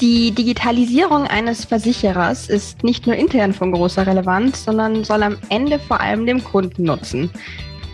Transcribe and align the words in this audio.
Die 0.00 0.30
Digitalisierung 0.30 1.26
eines 1.26 1.66
Versicherers 1.66 2.48
ist 2.48 2.82
nicht 2.82 3.06
nur 3.06 3.16
intern 3.16 3.52
von 3.52 3.70
großer 3.70 4.06
Relevanz, 4.06 4.64
sondern 4.64 5.04
soll 5.04 5.22
am 5.22 5.36
Ende 5.50 5.78
vor 5.78 6.00
allem 6.00 6.24
dem 6.24 6.42
Kunden 6.42 6.84
nutzen. 6.84 7.30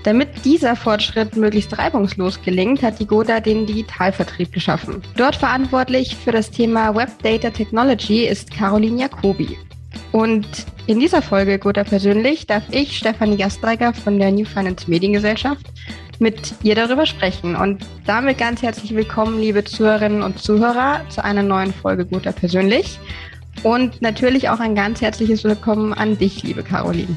Damit 0.05 0.29
dieser 0.45 0.77
Fortschritt 0.77 1.35
möglichst 1.35 1.77
reibungslos 1.77 2.41
gelingt, 2.43 2.85
hat 2.85 3.01
die 3.01 3.09
GODA 3.09 3.41
den 3.41 3.67
Digitalvertrieb 3.67 4.53
geschaffen. 4.53 5.03
Dort 5.17 5.35
verantwortlich 5.35 6.15
für 6.15 6.31
das 6.31 6.49
Thema 6.49 6.95
Web 6.95 7.11
Data 7.25 7.51
Technology 7.51 8.25
ist 8.25 8.53
Caroline 8.53 9.01
Jacobi. 9.01 9.59
Und 10.13 10.47
in 10.87 11.01
dieser 11.01 11.23
Folge 11.23 11.59
GODA 11.59 11.83
persönlich 11.83 12.47
darf 12.47 12.63
ich, 12.71 12.97
Stefanie 12.97 13.37
Gastreiger 13.37 13.93
von 13.93 14.21
der 14.21 14.31
New 14.31 14.45
Finance 14.45 14.89
Mediengesellschaft, 14.89 15.67
mit 16.19 16.55
ihr 16.63 16.75
darüber 16.75 17.07
sprechen. 17.07 17.57
Und 17.57 17.85
damit 18.07 18.39
ganz 18.39 18.63
herzlich 18.63 18.95
willkommen, 18.95 19.41
liebe 19.41 19.65
Zuhörerinnen 19.65 20.23
und 20.23 20.39
Zuhörer, 20.39 21.03
zu 21.09 21.23
einer 21.23 21.43
neuen 21.43 21.73
Folge 21.73 22.07
Guter 22.07 22.33
Persönlich. 22.33 22.99
Und 23.63 24.03
natürlich 24.03 24.49
auch 24.49 24.61
ein 24.61 24.75
ganz 24.75 25.01
herzliches 25.01 25.45
Willkommen 25.45 25.93
an 25.93 26.19
dich, 26.19 26.43
liebe 26.43 26.63
Caroline. 26.63 27.17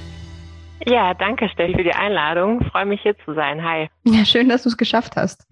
Ja, 0.86 1.14
danke, 1.14 1.50
Steffi, 1.50 1.74
für 1.74 1.84
die 1.84 1.94
Einladung. 1.94 2.64
freue 2.72 2.86
mich, 2.86 3.02
hier 3.02 3.16
zu 3.26 3.34
sein. 3.34 3.64
Hi. 3.64 3.90
Ja, 4.06 4.26
schön, 4.26 4.50
dass 4.50 4.64
du 4.64 4.70
es 4.70 4.78
geschafft 4.78 5.16
hast. 5.16 5.46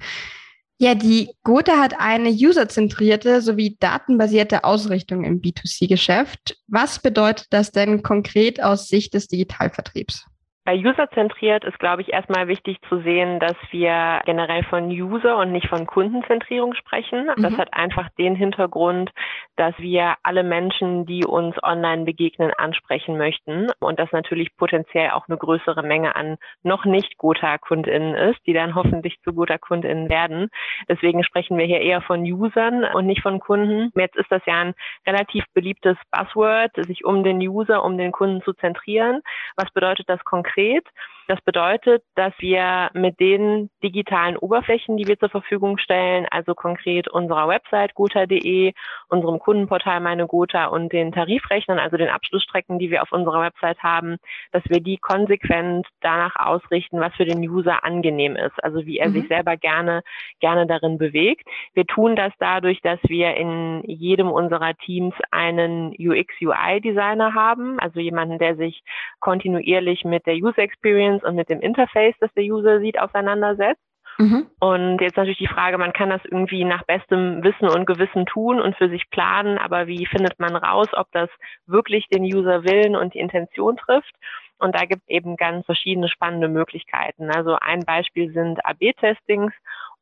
Ja, 0.80 0.94
die 0.94 1.31
Gotha 1.44 1.80
hat 1.80 2.00
eine 2.00 2.30
userzentrierte 2.30 3.41
sowie 3.41 3.77
datenbasierte 3.80 4.64
Ausrichtung 4.64 5.23
im 5.23 5.41
B2C-Geschäft. 5.41 6.58
Was 6.67 7.00
bedeutet 7.00 7.48
das 7.50 7.72
denn 7.72 8.03
konkret 8.03 8.61
aus 8.61 8.88
Sicht 8.88 9.16
des 9.16 9.27
Digitalvertriebs? 9.27 10.25
Bei 10.67 10.76
User-zentriert 10.76 11.63
ist, 11.63 11.80
glaube 11.80 12.02
ich, 12.02 12.12
erstmal 12.12 12.49
wichtig 12.49 12.81
zu 12.89 12.99
sehen, 12.99 13.39
dass 13.39 13.55
wir 13.71 14.20
generell 14.25 14.66
von 14.66 14.89
User 14.89 15.38
und 15.38 15.53
nicht 15.53 15.70
von 15.70 15.88
Kundenzentrierung 15.88 16.73
sprechen. 16.73 17.30
Mhm. 17.38 17.41
Das 17.41 17.58
hat 17.58 17.73
einfach 17.73 18.09
den 18.17 18.35
Hintergrund, 18.35 19.11
dass 19.55 19.73
wir 19.77 20.16
alle 20.23 20.44
Menschen, 20.44 21.05
die 21.05 21.23
uns 21.23 21.55
online 21.63 22.03
begegnen, 22.03 22.52
ansprechen 22.58 23.17
möchten 23.17 23.67
und 23.80 23.97
das 23.97 24.11
natürlich 24.11 24.58
potenziell 24.58 25.11
auch 25.11 25.30
eine 25.30 25.38
größere 25.38 25.83
Menge 25.83 26.17
an 26.17 26.36
noch 26.64 26.83
nicht 26.83 27.17
Gotha-KundInnen 27.17 28.16
ist, 28.16 28.45
die 28.45 28.52
dann 28.52 28.75
hoffentlich 28.75 29.22
zu 29.23 29.31
Gotha-KundInnen 29.31 30.09
werden. 30.09 30.49
Deswegen 30.89 31.23
sprechen 31.23 31.58
wir 31.58 31.66
hier 31.66 31.80
eher 31.80 32.02
von 32.02 32.23
Usern 32.23 32.83
und 32.83 33.05
nicht 33.05 33.22
von 33.22 33.39
Kunden. 33.39 33.94
Jetzt 33.95 34.17
ist 34.17 34.30
das 34.30 34.42
ja 34.45 34.55
ein 34.55 34.73
relativ 35.08 35.45
beliebtes 35.53 35.95
Buzzword, 36.11 36.72
sich 36.86 37.05
um 37.05 37.23
den 37.23 37.38
User, 37.38 37.86
um 37.86 37.97
den 37.97 38.11
Kunden 38.11 38.42
zu 38.42 38.52
zentrieren. 38.52 39.22
Was 39.55 39.72
bedeutet 39.72 40.09
das 40.09 40.22
konkret? 40.25 40.56
Konkret. 40.58 40.91
Das 41.28 41.42
bedeutet, 41.42 42.03
dass 42.16 42.31
wir 42.39 42.89
mit 42.94 43.20
den 43.20 43.70
digitalen 43.83 44.38
Oberflächen, 44.38 44.95
die 44.95 45.08
wir 45.08 45.20
zur 45.20 45.28
Verfügung 45.28 45.78
stellen, 45.78 46.25
also 46.31 46.56
konkret 46.56 47.09
unserer 47.09 47.50
Website 47.50 47.95
gotha.de, 47.95 48.72
unserem 49.09 49.38
Kundenportal 49.39 50.00
Meine 50.00 50.25
Gotha 50.25 50.67
und 50.67 50.94
den 50.94 51.11
Tarifrechnern, 51.11 51.80
also 51.80 51.98
den 51.98 52.08
Abschlussstrecken, 52.08 52.80
die 52.80 52.92
wir 52.92 53.02
auf 53.02 53.11
unserer 53.11 53.42
Website 53.42 53.80
haben, 53.83 54.16
dass 54.53 54.64
wir 54.70 54.80
die 54.80 54.98
konsequent 54.98 55.86
danach 56.00 56.38
ausrichten, 56.38 57.02
was 57.02 57.14
für 57.16 57.25
den 57.25 57.39
User 57.39 57.83
angenehm 57.83 58.38
ist, 58.38 58.64
also 58.64 58.86
wie 58.86 58.98
er 58.98 59.09
mhm. 59.09 59.14
sich 59.14 59.28
selber 59.28 59.58
gerne, 59.58 60.03
gerne 60.39 60.66
darin 60.66 60.98
bewegt. 60.98 61.45
Wir 61.73 61.86
tun 61.86 62.16
das 62.16 62.31
dadurch, 62.39 62.80
dass 62.81 63.00
wir 63.03 63.36
in 63.36 63.83
jedem 63.86 64.31
unserer 64.31 64.75
Teams 64.75 65.14
einen 65.31 65.89
UX-UI-Designer 66.00 67.33
haben, 67.33 67.80
also 67.81 68.00
jemanden, 68.00 68.39
der 68.39 68.55
sich 68.55 68.81
kontinuierlich 69.20 70.05
mit 70.05 70.25
der 70.25 70.36
User 70.36 70.59
Experience 70.59 71.17
und 71.23 71.36
mit 71.36 71.50
dem 71.50 71.62
Interface, 71.62 72.16
das 72.20 72.34
der 72.34 72.44
User 72.44 72.80
sieht, 72.80 73.00
auseinandersetzt. 73.00 73.82
Mhm. 74.18 74.48
Und 74.60 75.00
jetzt 75.00 75.18
natürlich 75.18 75.38
die 75.38 75.48
Frage, 75.48 75.78
man 75.78 75.94
kann 75.94 76.10
das 76.10 76.22
irgendwie 76.26 76.64
nach 76.64 76.84
bestem 76.84 77.44
Wissen 77.44 77.70
und 77.70 77.86
Gewissen 77.86 78.26
tun 78.26 78.60
und 78.60 78.76
für 78.76 78.90
sich 78.90 79.10
planen, 79.12 79.58
aber 79.60 79.88
wie 79.88 80.08
findet 80.08 80.40
man 80.40 80.56
raus, 80.56 80.88
ob 80.94 81.08
das 81.12 81.30
wirklich 81.68 82.08
den 82.08 82.23
User 82.23 82.64
Willen 82.64 82.95
und 82.95 83.14
die 83.14 83.20
Intention 83.20 83.78
trifft? 83.78 84.14
Und 84.60 84.76
da 84.76 84.86
gibt 84.86 85.04
es 85.04 85.10
eben 85.10 85.38
ganz 85.38 85.66
verschiedene 85.68 86.10
spannende 86.10 86.48
Möglichkeiten. 86.48 87.30
Also 87.30 87.58
ein 87.61 87.82
Beispiel 87.86 88.33
sind 88.33 88.66
AB-Testings, 88.66 89.54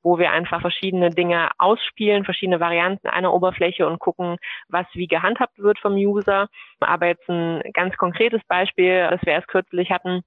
wo 0.02 0.18
wir 0.18 0.32
einfach 0.32 0.62
verschiedene 0.62 1.10
Dinge 1.10 1.50
ausspielen, 1.58 2.24
verschiedene 2.24 2.62
Varianten 2.62 3.08
einer 3.08 3.34
Oberfläche 3.34 3.86
und 3.86 4.00
gucken, 4.00 4.38
was 4.70 4.86
wie 4.94 5.08
gehandhabt 5.08 5.60
wird 5.60 5.80
vom 5.80 5.96
User. 5.96 6.48
Aber 6.80 7.08
jetzt 7.08 7.28
ein 7.28 7.62
ganz 7.74 7.98
konkretes 7.98 8.42
Beispiel, 8.48 9.08
das 9.10 9.20
wir 9.24 9.34
erst 9.34 9.50
kürzlich 9.50 9.92
hatten, 9.92 10.22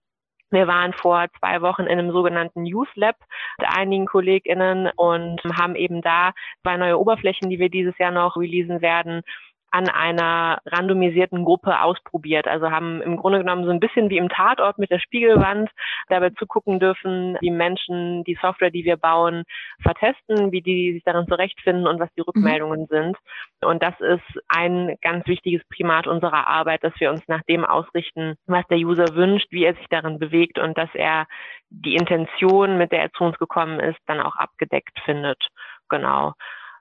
wir 0.50 0.66
waren 0.66 0.92
vor 0.92 1.26
zwei 1.38 1.60
Wochen 1.62 1.82
in 1.82 1.98
einem 1.98 2.12
sogenannten 2.12 2.64
Youth 2.64 2.94
Lab 2.94 3.16
mit 3.58 3.68
einigen 3.68 4.06
KollegInnen 4.06 4.90
und 4.96 5.42
haben 5.56 5.74
eben 5.76 6.00
da 6.02 6.32
zwei 6.62 6.76
neue 6.76 6.98
Oberflächen, 6.98 7.50
die 7.50 7.58
wir 7.58 7.68
dieses 7.68 7.96
Jahr 7.98 8.10
noch 8.10 8.36
releasen 8.36 8.80
werden, 8.80 9.22
an 9.70 9.88
einer 9.88 10.58
randomisierten 10.66 11.44
Gruppe 11.44 11.80
ausprobiert. 11.80 12.46
Also 12.46 12.70
haben 12.70 13.02
im 13.02 13.16
Grunde 13.16 13.38
genommen 13.38 13.64
so 13.64 13.70
ein 13.70 13.80
bisschen 13.80 14.10
wie 14.10 14.18
im 14.18 14.28
Tatort 14.28 14.78
mit 14.78 14.90
der 14.90 14.98
Spiegelwand 14.98 15.70
dabei 16.08 16.30
zugucken 16.30 16.80
dürfen, 16.80 17.36
wie 17.40 17.50
Menschen 17.50 18.24
die 18.24 18.38
Software, 18.40 18.70
die 18.70 18.84
wir 18.84 18.96
bauen, 18.96 19.44
vertesten, 19.82 20.52
wie 20.52 20.62
die 20.62 20.94
sich 20.94 21.02
darin 21.04 21.26
zurechtfinden 21.26 21.86
und 21.86 22.00
was 22.00 22.12
die 22.14 22.20
mhm. 22.20 22.26
Rückmeldungen 22.28 22.80
mhm. 22.82 22.86
sind. 22.86 23.16
Und 23.60 23.82
das 23.82 23.98
ist 24.00 24.42
ein 24.48 24.96
ganz 25.02 25.26
wichtiges 25.26 25.62
Primat 25.68 26.06
unserer 26.06 26.46
Arbeit, 26.46 26.82
dass 26.84 26.98
wir 26.98 27.10
uns 27.10 27.22
nach 27.28 27.42
dem 27.42 27.64
ausrichten, 27.64 28.36
was 28.46 28.66
der 28.68 28.78
User 28.78 29.14
wünscht, 29.14 29.48
wie 29.50 29.64
er 29.64 29.74
sich 29.74 29.86
darin 29.90 30.18
bewegt 30.18 30.58
und 30.58 30.78
dass 30.78 30.90
er 30.94 31.26
die 31.70 31.96
Intention, 31.96 32.78
mit 32.78 32.92
der 32.92 33.02
er 33.02 33.12
zu 33.12 33.24
uns 33.24 33.38
gekommen 33.38 33.80
ist, 33.80 33.98
dann 34.06 34.20
auch 34.20 34.36
abgedeckt 34.36 34.98
findet. 35.04 35.48
Genau. 35.88 36.34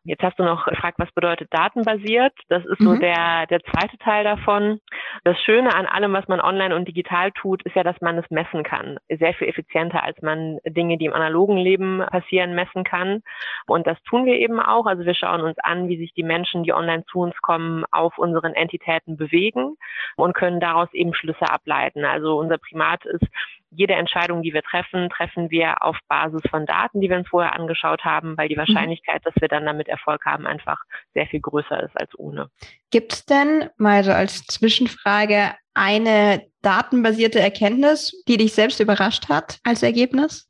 Jetzt 0.07 0.23
hast 0.23 0.40
du 0.40 0.44
noch 0.44 0.66
gefragt, 0.66 1.00
was 1.00 1.12
bedeutet 1.12 1.53
datenbasiert? 1.53 2.31
Das 2.47 2.66
ist 2.66 2.79
so 2.79 2.91
mhm. 2.91 3.01
der, 3.01 3.45
der 3.47 3.62
zweite 3.62 3.97
Teil 3.97 4.23
davon. 4.23 4.79
Das 5.25 5.38
Schöne 5.41 5.75
an 5.75 5.85
allem, 5.85 6.13
was 6.13 6.29
man 6.29 6.40
online 6.40 6.73
und 6.73 6.88
digital 6.88 7.34
tut, 7.34 7.62
ist 7.63 7.75
ja, 7.75 7.84
dass 7.84 8.00
man 8.00 8.17
es 8.17 8.29
messen 8.29 8.63
kann. 8.63 9.00
Sehr 9.09 9.34
viel 9.34 9.50
effizienter, 9.50 10.03
als 10.03 10.22
man 10.22 10.59
Dinge, 10.66 10.97
die 10.97 11.06
im 11.06 11.13
analogen 11.13 11.57
Leben 11.57 12.01
passieren, 12.09 12.56
messen 12.56 12.85
kann. 12.85 13.22
Und 13.66 13.85
das 13.85 14.01
tun 14.03 14.25
wir 14.25 14.35
eben 14.35 14.62
auch. 14.62 14.85
Also 14.85 15.03
wir 15.03 15.13
schauen 15.13 15.41
uns 15.41 15.57
an, 15.59 15.90
wie 15.90 15.97
sich 15.97 16.13
die 16.13 16.23
Menschen, 16.23 16.63
die 16.63 16.72
online 16.72 17.03
zu 17.12 17.19
uns 17.19 17.35
kommen, 17.41 17.84
auf 17.91 18.17
unseren 18.17 18.53
Entitäten 18.53 19.17
bewegen 19.17 19.75
und 20.16 20.34
können 20.34 20.62
daraus 20.62 20.88
eben 20.94 21.13
Schlüsse 21.13 21.50
ableiten. 21.51 22.06
Also 22.06 22.38
unser 22.38 22.57
Primat 22.57 23.06
ist, 23.06 23.28
jede 23.69 23.94
Entscheidung, 23.94 24.41
die 24.41 24.53
wir 24.53 24.63
treffen, 24.63 25.09
treffen 25.09 25.50
wir 25.50 25.83
auf 25.83 25.97
Basis 26.07 26.41
von 26.50 26.66
Daten, 26.66 27.01
die 27.01 27.09
wir 27.09 27.17
uns 27.17 27.28
vorher 27.28 27.53
angeschaut 27.53 28.03
haben, 28.03 28.38
weil 28.38 28.50
die 28.50 28.55
mhm. 28.55 28.59
Wahrscheinlichkeit, 28.59 29.25
dass 29.25 29.33
wir 29.39 29.47
dann 29.47 29.66
damit 29.66 29.88
Erfolg 29.88 30.25
haben, 30.25 30.45
einfach 30.45 30.81
sehr 31.13 31.28
viel 31.28 31.41
größer 31.41 31.83
ist 31.83 32.00
als 32.00 32.17
ohne. 32.17 32.50
Gibt 32.91 33.13
es 33.13 33.25
denn, 33.25 33.69
mal 33.78 34.03
so 34.03 34.11
als 34.11 34.45
Zwischenfrage, 34.45 35.53
eine 35.73 36.47
datenbasierte 36.61 37.39
Erkenntnis, 37.39 38.23
die 38.28 38.38
dich 38.38 38.53
selbst 38.53 38.79
überrascht 38.79 39.29
hat 39.29 39.59
als 39.63 39.84
Ergebnis? 39.84 40.49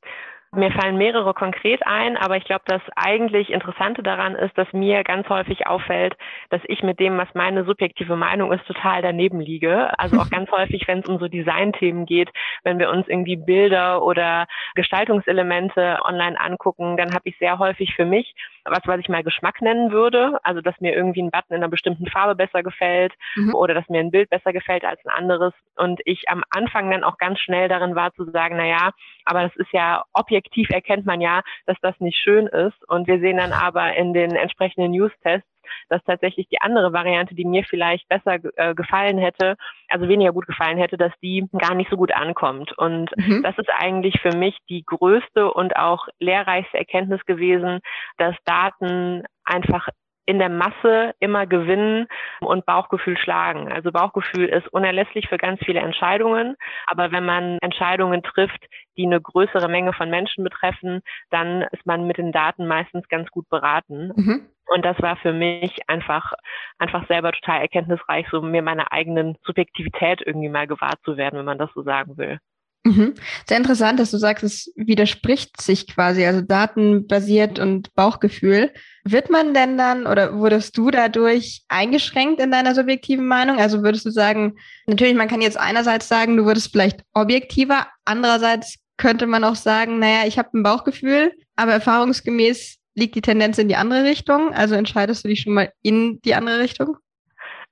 Mir 0.55 0.71
fallen 0.71 0.97
mehrere 0.97 1.33
konkret 1.33 1.85
ein, 1.85 2.15
aber 2.15 2.37
ich 2.37 2.45
glaube, 2.45 2.63
das 2.67 2.81
eigentlich 2.95 3.49
Interessante 3.49 4.01
daran 4.01 4.35
ist, 4.35 4.57
dass 4.57 4.71
mir 4.71 5.03
ganz 5.03 5.27
häufig 5.27 5.67
auffällt, 5.67 6.15
dass 6.49 6.61
ich 6.67 6.83
mit 6.83 6.99
dem, 6.99 7.17
was 7.17 7.27
meine 7.33 7.65
subjektive 7.65 8.15
Meinung 8.15 8.53
ist, 8.53 8.65
total 8.65 9.01
daneben 9.01 9.41
liege. 9.41 9.91
Also 9.99 10.17
auch 10.19 10.29
ganz 10.29 10.49
häufig, 10.51 10.87
wenn 10.87 10.99
es 10.99 11.07
um 11.07 11.19
so 11.19 11.27
Designthemen 11.27 12.05
geht, 12.05 12.29
wenn 12.63 12.79
wir 12.79 12.89
uns 12.89 13.07
irgendwie 13.07 13.35
Bilder 13.35 14.03
oder 14.03 14.47
Gestaltungselemente 14.75 15.99
online 16.03 16.39
angucken, 16.39 16.95
dann 16.95 17.13
habe 17.13 17.27
ich 17.29 17.37
sehr 17.39 17.59
häufig 17.59 17.93
für 17.95 18.05
mich 18.05 18.33
was, 18.69 18.81
was 18.85 18.99
ich 18.99 19.09
mal 19.09 19.23
Geschmack 19.23 19.61
nennen 19.61 19.91
würde. 19.91 20.39
Also, 20.43 20.61
dass 20.61 20.79
mir 20.79 20.93
irgendwie 20.93 21.21
ein 21.21 21.31
Button 21.31 21.53
in 21.53 21.57
einer 21.57 21.69
bestimmten 21.69 22.07
Farbe 22.07 22.35
besser 22.35 22.63
gefällt 22.63 23.13
mhm. 23.35 23.55
oder 23.55 23.73
dass 23.73 23.87
mir 23.89 23.99
ein 23.99 24.11
Bild 24.11 24.29
besser 24.29 24.53
gefällt 24.53 24.83
als 24.85 24.99
ein 25.05 25.11
anderes. 25.11 25.53
Und 25.75 26.01
ich 26.05 26.29
am 26.29 26.43
Anfang 26.49 26.91
dann 26.91 27.03
auch 27.03 27.17
ganz 27.17 27.39
schnell 27.39 27.67
darin 27.67 27.95
war 27.95 28.13
zu 28.13 28.29
sagen, 28.31 28.57
na 28.57 28.65
ja, 28.65 28.91
aber 29.25 29.43
das 29.43 29.55
ist 29.55 29.71
ja 29.71 30.03
objektiv 30.13 30.46
erkennt 30.69 31.05
man 31.05 31.21
ja, 31.21 31.41
dass 31.65 31.77
das 31.81 31.99
nicht 31.99 32.17
schön 32.17 32.47
ist. 32.47 32.87
Und 32.87 33.07
wir 33.07 33.19
sehen 33.19 33.37
dann 33.37 33.53
aber 33.53 33.95
in 33.95 34.13
den 34.13 34.31
entsprechenden 34.31 34.91
News-Tests, 34.91 35.47
dass 35.89 36.03
tatsächlich 36.03 36.47
die 36.49 36.61
andere 36.61 36.93
Variante, 36.93 37.35
die 37.35 37.45
mir 37.45 37.63
vielleicht 37.63 38.07
besser 38.07 38.37
äh, 38.55 38.73
gefallen 38.73 39.17
hätte, 39.17 39.55
also 39.89 40.07
weniger 40.07 40.31
gut 40.31 40.47
gefallen 40.47 40.77
hätte, 40.77 40.97
dass 40.97 41.13
die 41.21 41.45
gar 41.57 41.75
nicht 41.75 41.89
so 41.89 41.97
gut 41.97 42.13
ankommt. 42.13 42.77
Und 42.77 43.09
mhm. 43.17 43.43
das 43.43 43.57
ist 43.57 43.69
eigentlich 43.77 44.19
für 44.21 44.35
mich 44.35 44.57
die 44.69 44.83
größte 44.85 45.51
und 45.51 45.75
auch 45.75 46.07
lehrreichste 46.19 46.77
Erkenntnis 46.77 47.23
gewesen, 47.25 47.79
dass 48.17 48.35
Daten 48.45 49.23
einfach 49.43 49.87
in 50.27 50.39
der 50.39 50.49
Masse 50.49 51.15
immer 51.19 51.47
gewinnen 51.47 52.07
und 52.41 52.65
Bauchgefühl 52.65 53.17
schlagen. 53.17 53.71
Also 53.71 53.91
Bauchgefühl 53.93 54.45
ist 54.45 54.67
unerlässlich 54.67 55.29
für 55.29 55.37
ganz 55.37 55.59
viele 55.63 55.79
Entscheidungen. 55.79 56.57
Aber 56.85 57.13
wenn 57.13 57.25
man 57.25 57.57
Entscheidungen 57.61 58.21
trifft, 58.23 58.65
die 58.97 59.05
eine 59.05 59.21
größere 59.21 59.69
Menge 59.69 59.93
von 59.93 60.09
Menschen 60.09 60.43
betreffen, 60.43 61.01
dann 61.29 61.63
ist 61.71 61.85
man 61.85 62.07
mit 62.07 62.17
den 62.17 62.31
Daten 62.31 62.67
meistens 62.67 63.07
ganz 63.07 63.29
gut 63.29 63.47
beraten. 63.49 64.11
Mhm. 64.15 64.49
Und 64.67 64.85
das 64.85 65.01
war 65.01 65.15
für 65.17 65.31
mich 65.31 65.79
einfach, 65.87 66.33
einfach 66.77 67.07
selber 67.07 67.31
total 67.31 67.61
erkenntnisreich, 67.61 68.27
so 68.31 68.41
mir 68.41 68.61
meiner 68.61 68.91
eigenen 68.91 69.37
Subjektivität 69.45 70.21
irgendwie 70.25 70.49
mal 70.49 70.67
gewahr 70.67 70.95
zu 71.05 71.15
werden, 71.15 71.39
wenn 71.39 71.45
man 71.45 71.57
das 71.57 71.69
so 71.73 71.83
sagen 71.83 72.17
will. 72.17 72.39
Mhm. 72.87 73.15
Sehr 73.45 73.57
interessant, 73.57 73.99
dass 73.99 74.11
du 74.11 74.17
sagst, 74.17 74.43
es 74.45 74.71
widerspricht 74.75 75.61
sich 75.61 75.87
quasi, 75.87 76.25
also 76.25 76.41
datenbasiert 76.41 77.59
und 77.59 77.93
Bauchgefühl. 77.95 78.71
Wird 79.03 79.29
man 79.29 79.53
denn 79.53 79.77
dann 79.77 80.07
oder 80.07 80.37
wurdest 80.37 80.77
du 80.77 80.89
dadurch 80.89 81.63
eingeschränkt 81.67 82.39
in 82.39 82.51
deiner 82.51 82.75
subjektiven 82.75 83.27
Meinung? 83.27 83.59
Also 83.59 83.83
würdest 83.83 84.05
du 84.05 84.09
sagen, 84.09 84.57
natürlich, 84.85 85.15
man 85.15 85.27
kann 85.27 85.41
jetzt 85.41 85.59
einerseits 85.59 86.07
sagen, 86.07 86.37
du 86.37 86.45
würdest 86.45 86.71
vielleicht 86.71 87.03
objektiver, 87.13 87.87
andererseits 88.05 88.77
könnte 88.97 89.27
man 89.27 89.43
auch 89.43 89.55
sagen, 89.55 89.99
naja, 89.99 90.27
ich 90.27 90.37
habe 90.37 90.57
ein 90.57 90.63
Bauchgefühl, 90.63 91.31
aber 91.55 91.73
erfahrungsgemäß 91.73 92.77
liegt 92.95 93.15
die 93.15 93.21
Tendenz 93.21 93.57
in 93.57 93.67
die 93.67 93.75
andere 93.75 94.03
Richtung. 94.03 94.53
Also 94.53 94.75
entscheidest 94.75 95.23
du 95.23 95.29
dich 95.29 95.41
schon 95.41 95.53
mal 95.53 95.71
in 95.81 96.19
die 96.21 96.35
andere 96.35 96.59
Richtung? 96.59 96.97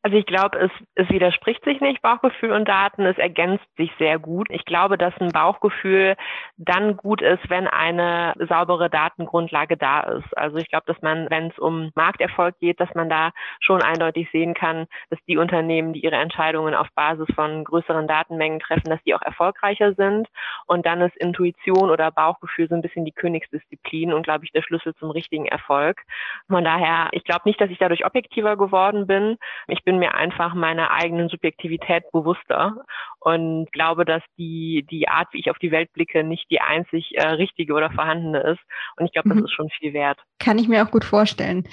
Also 0.05 0.17
ich 0.17 0.27
glaube, 0.27 0.59
es, 0.59 0.71
es 0.93 1.09
widerspricht 1.09 1.65
sich 1.65 1.81
nicht, 1.81 2.03
Bauchgefühl 2.03 2.51
und 2.51 2.67
Daten. 2.67 3.07
Es 3.07 3.17
ergänzt 3.17 3.65
sich 3.75 3.91
sehr 3.97 4.19
gut. 4.19 4.47
Ich 4.51 4.63
glaube, 4.63 4.99
dass 4.99 5.19
ein 5.19 5.31
Bauchgefühl 5.31 6.15
dann 6.57 6.95
gut 6.95 7.23
ist, 7.23 7.49
wenn 7.49 7.67
eine 7.67 8.35
saubere 8.47 8.91
Datengrundlage 8.91 9.77
da 9.77 10.01
ist. 10.01 10.37
Also 10.37 10.57
ich 10.57 10.69
glaube, 10.69 10.85
dass 10.85 11.01
man, 11.01 11.27
wenn 11.31 11.47
es 11.47 11.57
um 11.57 11.91
Markterfolg 11.95 12.59
geht, 12.59 12.79
dass 12.79 12.93
man 12.93 13.09
da 13.09 13.31
schon 13.59 13.81
eindeutig 13.81 14.29
sehen 14.31 14.53
kann, 14.53 14.85
dass 15.09 15.17
die 15.27 15.37
Unternehmen, 15.37 15.93
die 15.93 16.03
ihre 16.03 16.17
Entscheidungen 16.17 16.75
auf 16.75 16.87
Basis 16.93 17.25
von 17.33 17.63
größeren 17.63 18.07
Datenmengen 18.07 18.59
treffen, 18.59 18.91
dass 18.91 19.01
die 19.07 19.15
auch 19.15 19.23
erfolgreicher 19.23 19.95
sind. 19.95 20.27
Und 20.67 20.85
dann 20.85 21.01
ist 21.01 21.17
Intuition 21.17 21.89
oder 21.89 22.11
Bauchgefühl 22.11 22.69
so 22.69 22.75
ein 22.75 22.83
bisschen 22.83 23.05
die 23.05 23.11
Königsdisziplin 23.11 24.13
und, 24.13 24.21
glaube 24.21 24.45
ich, 24.45 24.51
der 24.51 24.61
Schlüssel 24.61 24.93
zum 24.97 25.09
richtigen 25.09 25.47
Erfolg. 25.47 26.03
Von 26.47 26.63
daher, 26.63 27.07
ich 27.11 27.23
glaube 27.23 27.41
nicht, 27.45 27.59
dass 27.59 27.71
ich 27.71 27.79
dadurch 27.79 28.05
objektiver 28.05 28.55
geworden 28.55 29.07
bin. 29.07 29.39
Ich 29.67 29.83
bin 29.83 29.94
bin 29.95 29.99
mir 29.99 30.13
einfach 30.13 30.53
meiner 30.53 30.91
eigenen 30.91 31.29
Subjektivität 31.29 32.11
bewusster 32.11 32.83
und 33.19 33.71
glaube, 33.71 34.03
dass 34.03 34.21
die, 34.37 34.85
die 34.89 35.07
Art, 35.07 35.29
wie 35.31 35.39
ich 35.39 35.49
auf 35.49 35.57
die 35.57 35.71
Welt 35.71 35.91
blicke, 35.93 36.23
nicht 36.23 36.49
die 36.51 36.59
einzig 36.59 37.13
äh, 37.15 37.27
richtige 37.27 37.73
oder 37.73 37.89
vorhandene 37.91 38.41
ist. 38.41 38.59
Und 38.97 39.05
ich 39.05 39.13
glaube, 39.13 39.29
das 39.29 39.37
mhm. 39.37 39.45
ist 39.45 39.53
schon 39.53 39.69
viel 39.69 39.93
wert. 39.93 40.19
Kann 40.39 40.59
ich 40.59 40.67
mir 40.67 40.85
auch 40.85 40.91
gut 40.91 41.05
vorstellen. 41.05 41.67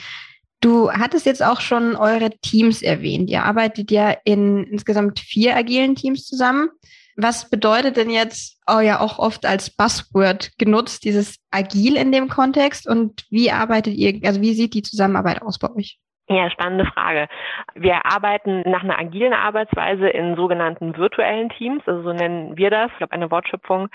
Du 0.61 0.93
hattest 0.93 1.27
jetzt 1.27 1.43
auch 1.43 1.61
schon 1.61 1.97
eure 1.97 2.31
Teams 2.43 2.83
erwähnt. 2.83 3.29
Ihr 3.29 3.43
arbeitet 3.43 3.91
ja 3.91 4.15
in 4.25 4.63
insgesamt 4.65 5.19
vier 5.19 5.57
agilen 5.57 5.97
Teams 5.97 6.25
zusammen. 6.25 6.69
Was 7.17 7.51
bedeutet 7.51 7.97
denn 7.97 8.09
jetzt, 8.09 8.61
oh 8.71 8.79
ja, 8.79 9.01
auch 9.01 9.19
oft 9.19 9.45
als 9.45 9.71
Buzzword 9.71 10.53
genutzt, 10.59 11.05
dieses 11.05 11.39
agil 11.51 11.97
in 11.97 12.13
dem 12.13 12.29
Kontext? 12.29 12.89
Und 12.89 13.25
wie 13.31 13.51
arbeitet 13.51 13.95
ihr, 13.95 14.21
also 14.25 14.41
wie 14.41 14.55
sieht 14.55 14.75
die 14.75 14.83
Zusammenarbeit 14.83 15.43
aus 15.43 15.59
bei 15.59 15.69
euch? 15.75 15.99
Ja, 16.33 16.51
spannende 16.51 16.87
Frage. 16.87 17.29
Wir 17.75 18.07
arbeiten 18.07 18.63
nach 18.63 18.83
einer 18.83 18.99
agilen 18.99 19.35
Arbeitsweise 19.35 20.09
in 20.09 20.35
sogenannten 20.35 20.97
virtuellen 20.97 21.51
Teams, 21.51 21.83
also 21.87 22.03
so 22.03 22.13
nennen 22.15 22.57
wir 22.57 22.71
das, 22.71 22.91
ich 22.93 22.99
glaube 22.99 23.13
eine 23.13 23.31
Wortschöpfung. 23.31 23.89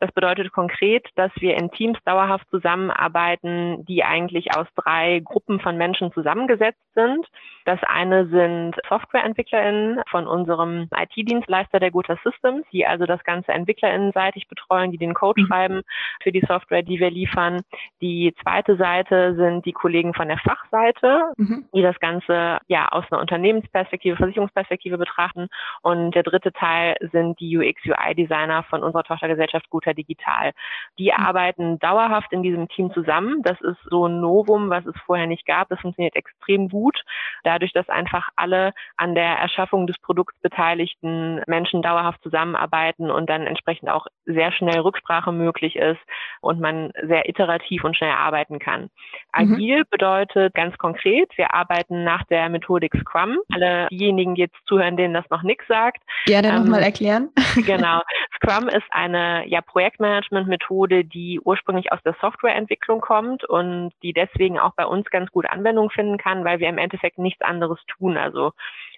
Das 0.00 0.10
bedeutet 0.12 0.52
konkret, 0.52 1.06
dass 1.16 1.30
wir 1.36 1.54
in 1.54 1.70
Teams 1.70 1.98
dauerhaft 2.06 2.48
zusammenarbeiten, 2.48 3.84
die 3.84 4.04
eigentlich 4.04 4.56
aus 4.56 4.66
drei 4.74 5.20
Gruppen 5.20 5.60
von 5.60 5.76
Menschen 5.76 6.12
zusammengesetzt 6.12 6.80
sind. 6.94 7.26
Das 7.64 7.78
eine 7.84 8.26
sind 8.26 8.74
SoftwareentwicklerInnen 8.88 10.02
von 10.10 10.26
unserem 10.26 10.88
IT-Dienstleister 10.96 11.78
der 11.78 11.90
Gotha 11.90 12.16
Systems, 12.24 12.64
die 12.72 12.86
also 12.86 13.04
das 13.04 13.22
Ganze 13.24 13.52
EntwicklerInnenseitig 13.52 14.48
betreuen, 14.48 14.90
die 14.90 14.98
den 14.98 15.14
Code 15.14 15.42
mhm. 15.42 15.46
schreiben 15.46 15.82
für 16.22 16.32
die 16.32 16.44
Software, 16.46 16.82
die 16.82 16.98
wir 16.98 17.10
liefern. 17.10 17.62
Die 18.00 18.34
zweite 18.42 18.76
Seite 18.76 19.34
sind 19.36 19.64
die 19.66 19.72
Kollegen 19.72 20.14
von 20.14 20.28
der 20.28 20.38
Fachseite, 20.38 21.32
mhm. 21.36 21.66
Die 21.82 21.86
das 21.86 22.00
Ganze 22.00 22.58
ja 22.66 22.88
aus 22.88 23.04
einer 23.10 23.20
Unternehmensperspektive, 23.20 24.16
Versicherungsperspektive 24.16 24.98
betrachten. 24.98 25.48
Und 25.82 26.14
der 26.14 26.24
dritte 26.24 26.52
Teil 26.52 26.96
sind 27.12 27.38
die 27.40 27.56
UX-UI-Designer 27.56 28.64
von 28.64 28.82
unserer 28.82 29.04
Tochtergesellschaft 29.04 29.70
Gotha 29.70 29.92
Digital. 29.92 30.52
Die 30.98 31.12
mhm. 31.16 31.24
arbeiten 31.24 31.78
dauerhaft 31.78 32.32
in 32.32 32.42
diesem 32.42 32.68
Team 32.68 32.92
zusammen. 32.92 33.42
Das 33.42 33.60
ist 33.60 33.78
so 33.88 34.06
ein 34.06 34.20
Novum, 34.20 34.70
was 34.70 34.84
es 34.86 34.94
vorher 35.06 35.26
nicht 35.26 35.46
gab. 35.46 35.68
Das 35.68 35.80
funktioniert 35.80 36.16
extrem 36.16 36.68
gut. 36.68 37.00
Da 37.44 37.52
dadurch, 37.52 37.72
dass 37.72 37.88
einfach 37.88 38.28
alle 38.36 38.72
an 38.96 39.14
der 39.14 39.38
Erschaffung 39.38 39.86
des 39.86 39.98
Produkts 39.98 40.34
beteiligten 40.40 41.42
Menschen 41.46 41.82
dauerhaft 41.82 42.22
zusammenarbeiten 42.22 43.10
und 43.10 43.28
dann 43.28 43.46
entsprechend 43.46 43.90
auch 43.90 44.06
sehr 44.24 44.52
schnell 44.52 44.80
Rücksprache 44.80 45.32
möglich 45.32 45.76
ist 45.76 46.00
und 46.40 46.60
man 46.60 46.92
sehr 47.02 47.28
iterativ 47.28 47.84
und 47.84 47.96
schnell 47.96 48.12
arbeiten 48.12 48.58
kann. 48.58 48.82
Mhm. 48.82 48.88
Agil 49.32 49.78
mhm. 49.80 49.84
bedeutet 49.90 50.54
ganz 50.54 50.78
konkret, 50.78 51.30
wir 51.36 51.54
arbeiten 51.62 52.04
nach 52.04 52.24
der 52.24 52.48
Methodik 52.48 52.92
Scrum. 53.00 53.38
Alle 53.52 53.88
diejenigen, 53.90 54.34
die 54.34 54.42
jetzt 54.42 54.56
zuhören, 54.66 54.96
denen 54.96 55.14
das 55.14 55.28
noch 55.30 55.42
nichts 55.42 55.66
sagt. 55.68 56.02
Gerne 56.26 56.48
ähm, 56.48 56.56
nochmal 56.56 56.82
erklären. 56.82 57.30
genau. 57.66 58.02
Scrum 58.36 58.68
ist 58.68 58.86
eine 58.90 59.46
ja, 59.48 59.60
Projektmanagement-Methode, 59.60 61.04
die 61.04 61.40
ursprünglich 61.40 61.92
aus 61.92 62.02
der 62.04 62.16
Softwareentwicklung 62.20 63.00
kommt 63.00 63.44
und 63.44 63.92
die 64.02 64.12
deswegen 64.12 64.58
auch 64.58 64.74
bei 64.74 64.86
uns 64.86 65.08
ganz 65.10 65.30
gut 65.30 65.46
Anwendung 65.48 65.90
finden 65.90 66.18
kann, 66.18 66.44
weil 66.44 66.58
wir 66.58 66.68
im 66.68 66.78
Endeffekt 66.78 67.18
nichts 67.18 67.42
anderes 67.42 67.78
tun. 67.86 68.16
Also 68.16 68.52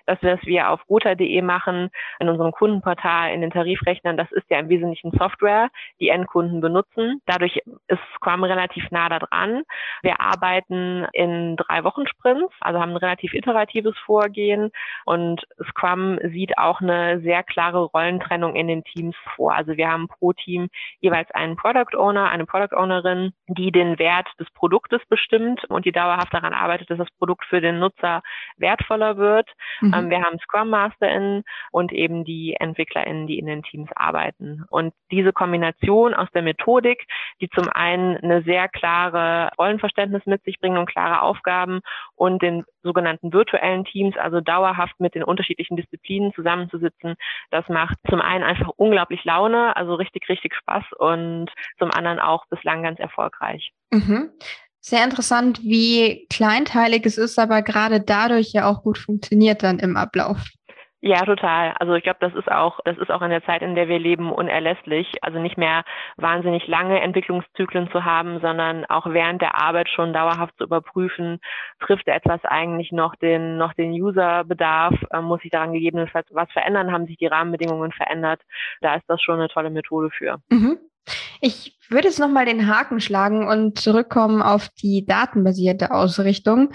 das, 0.06 0.18
was 0.22 0.40
wir 0.44 0.70
auf 0.70 0.84
gotha.de 0.86 1.42
machen, 1.42 1.90
in 2.18 2.28
unserem 2.28 2.52
Kundenportal, 2.52 3.32
in 3.32 3.40
den 3.40 3.50
Tarifrechnern, 3.50 4.16
das 4.16 4.30
ist 4.32 4.48
ja 4.50 4.58
im 4.58 4.68
Wesentlichen 4.68 5.12
Software, 5.18 5.70
die 6.00 6.08
Endkunden 6.08 6.60
benutzen. 6.60 7.20
Dadurch 7.26 7.60
ist 7.88 8.00
Scrum 8.16 8.44
relativ 8.44 8.90
nah 8.90 9.08
da 9.08 9.18
dran. 9.18 9.62
Wir 10.02 10.20
arbeiten 10.20 11.06
in 11.12 11.56
drei 11.56 11.84
Wochen 11.84 12.06
Sprints, 12.06 12.52
also 12.60 12.80
haben 12.80 12.92
ein 12.92 12.96
relativ 12.96 13.34
iteratives 13.34 13.96
Vorgehen 14.04 14.70
und 15.04 15.42
Scrum 15.68 16.18
sieht 16.22 16.58
auch 16.58 16.80
eine 16.80 17.20
sehr 17.20 17.42
klare 17.42 17.84
Rollentrennung 17.84 18.54
in 18.54 18.68
den 18.68 18.84
Teams 18.84 19.16
vor. 19.34 19.54
Also 19.54 19.76
wir 19.76 19.90
haben 19.90 20.08
pro 20.08 20.32
Team 20.32 20.68
jeweils 21.00 21.30
einen 21.32 21.56
Product 21.56 21.96
Owner, 21.96 22.30
eine 22.30 22.46
Product 22.46 22.76
Ownerin, 22.76 23.32
die 23.48 23.72
den 23.72 23.98
Wert 23.98 24.28
des 24.38 24.50
Produktes 24.50 25.00
bestimmt 25.08 25.64
und 25.66 25.86
die 25.86 25.92
dauerhaft 25.92 26.32
daran 26.34 26.52
arbeitet, 26.52 26.90
dass 26.90 26.98
das 26.98 27.10
Produkt 27.18 27.44
für 27.46 27.60
den 27.60 27.78
Nutzer 27.78 28.22
wertvoller 28.56 29.16
wird. 29.16 29.48
Mhm. 29.80 29.94
Mhm. 29.94 30.05
Ähm, 30.05 30.11
wir 30.11 30.23
haben 30.23 30.38
Scrum 30.41 30.70
MasterInnen 30.70 31.44
und 31.70 31.93
eben 31.93 32.25
die 32.25 32.56
EntwicklerInnen, 32.58 33.26
die 33.26 33.38
in 33.38 33.46
den 33.46 33.62
Teams 33.62 33.91
arbeiten. 33.94 34.64
Und 34.70 34.94
diese 35.11 35.32
Kombination 35.32 36.14
aus 36.14 36.29
der 36.35 36.43
Methodik, 36.43 37.06
die 37.41 37.49
zum 37.50 37.69
einen 37.69 38.17
eine 38.17 38.43
sehr 38.43 38.69
klare 38.69 39.50
Rollenverständnis 39.58 40.26
mit 40.26 40.43
sich 40.44 40.61
bringen 40.61 40.79
und 40.79 40.87
klare 40.87 41.23
Aufgaben 41.23 41.81
und 42.14 42.43
den 42.43 42.64
sogenannten 42.82 43.32
virtuellen 43.32 43.85
Teams, 43.85 44.17
also 44.17 44.41
dauerhaft 44.41 44.99
mit 45.00 45.14
den 45.14 45.25
unterschiedlichen 45.25 45.76
Disziplinen 45.76 46.32
zusammenzusitzen, 46.35 47.14
das 47.50 47.69
macht 47.69 47.96
zum 48.08 48.20
einen 48.20 48.44
einfach 48.44 48.70
unglaublich 48.76 49.25
Laune, 49.25 49.76
also 49.76 49.94
richtig, 49.94 50.29
richtig 50.29 50.55
Spaß 50.55 50.85
und 50.99 51.50
zum 51.79 51.91
anderen 51.91 52.19
auch 52.20 52.46
bislang 52.46 52.82
ganz 52.82 52.99
erfolgreich. 52.99 53.73
Mhm 53.91 54.31
sehr 54.84 55.02
interessant, 55.02 55.62
wie 55.62 56.26
kleinteilig 56.28 57.06
es 57.06 57.16
ist, 57.16 57.38
aber 57.38 57.62
gerade 57.62 58.00
dadurch 58.00 58.52
ja 58.52 58.69
auch 58.69 58.82
gut 58.82 58.98
funktioniert 58.98 59.62
dann 59.62 59.78
im 59.78 59.96
Ablauf. 59.96 60.36
Ja, 61.00 61.22
total. 61.24 61.74
Also 61.79 61.94
ich 61.94 62.03
glaube, 62.03 62.19
das 62.20 62.34
ist 62.34 62.50
auch, 62.50 62.81
das 62.84 62.96
ist 62.98 63.10
auch 63.10 63.22
in 63.22 63.31
der 63.31 63.44
Zeit, 63.44 63.62
in 63.62 63.74
der 63.74 63.88
wir 63.88 63.98
leben, 63.98 64.31
unerlässlich. 64.31 65.06
Also 65.22 65.38
nicht 65.38 65.56
mehr 65.58 65.84
wahnsinnig 66.17 66.67
lange 66.67 67.00
Entwicklungszyklen 67.00 67.91
zu 67.93 68.05
haben, 68.05 68.41
sondern 68.41 68.84
auch 68.86 69.06
während 69.06 69.41
der 69.41 69.55
Arbeit 69.55 69.88
schon 69.88 70.12
dauerhaft 70.14 70.55
zu 70.58 70.64
überprüfen, 70.64 71.41
trifft 71.81 72.08
etwas 72.08 72.43
eigentlich 72.44 72.91
noch 72.91 73.17
den, 73.17 73.56
noch 73.56 73.74
den 73.74 73.93
Userbedarf, 73.93 74.94
äh, 75.10 75.20
muss 75.20 75.41
sich 75.41 75.50
daran 75.50 75.72
gegebenenfalls 75.72 76.26
was 76.31 76.50
verändern, 76.53 76.93
haben 76.93 77.06
sich 77.06 77.17
die 77.17 77.26
Rahmenbedingungen 77.26 77.93
verändert. 77.93 78.41
Da 78.81 78.94
ist 78.94 79.05
das 79.06 79.20
schon 79.22 79.36
eine 79.36 79.48
tolle 79.48 79.70
Methode 79.70 80.10
für. 80.10 80.38
Mhm. 80.50 80.79
Ich 81.41 81.79
würde 81.88 82.08
jetzt 82.08 82.19
nochmal 82.19 82.46
den 82.46 82.67
Haken 82.67 83.00
schlagen 83.00 83.46
und 83.46 83.79
zurückkommen 83.79 84.43
auf 84.43 84.69
die 84.82 85.05
datenbasierte 85.05 85.91
Ausrichtung. 85.91 86.72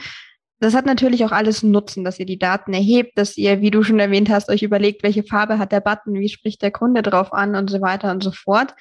Das 0.60 0.74
hat 0.74 0.86
natürlich 0.86 1.24
auch 1.24 1.32
alles 1.32 1.64
Nutzen, 1.64 2.04
dass 2.04 2.20
ihr 2.20 2.26
die 2.26 2.38
Daten 2.38 2.74
erhebt, 2.74 3.18
dass 3.18 3.38
ihr, 3.38 3.62
wie 3.62 3.72
du 3.72 3.82
schon 3.84 4.00
erwähnt 4.00 4.30
hast, 4.30 4.50
euch 4.50 4.62
überlegt, 4.62 5.04
welche 5.04 5.24
Farbe 5.24 5.58
hat 5.58 5.72
der 5.72 5.80
Button, 5.80 6.16
wie 6.16 6.30
spricht 6.30 6.62
der 6.62 6.72
Kunde 6.72 7.02
drauf 7.02 7.32
an 7.32 7.56
und 7.56 7.70
so 7.70 7.82
weiter 7.82 8.12
und 8.12 8.22
so 8.22 8.32
fort. 8.32 8.76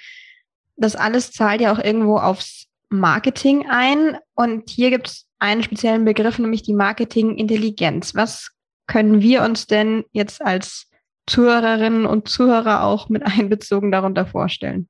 Das 0.76 0.97
alles 0.97 1.30
zahlt 1.30 1.61
ja 1.61 1.73
auch 1.73 1.78
irgendwo 1.78 2.18
aufs 2.18 2.66
Marketing 2.88 3.66
ein. 3.68 4.18
Und 4.35 4.70
hier 4.70 4.90
gibt 4.90 5.08
es 5.08 5.26
einen 5.38 5.62
speziellen 5.62 6.04
Begriff, 6.04 6.38
nämlich 6.38 6.62
die 6.62 6.75
Marketingintelligenz. 6.75 8.14
Was 8.14 8.50
können 8.88 9.20
wir 9.20 9.42
uns 9.42 9.66
denn 9.66 10.04
jetzt 10.11 10.42
als 10.42 10.90
Zuhörerinnen 11.26 12.06
und 12.06 12.28
Zuhörer 12.28 12.82
auch 12.82 13.08
mit 13.08 13.23
einbezogen 13.25 13.92
darunter 13.92 14.26
vorstellen? 14.26 14.88